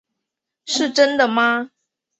[0.65, 1.69] 是真的吗？